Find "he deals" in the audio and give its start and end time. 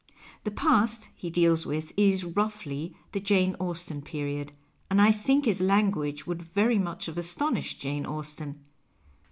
1.15-1.67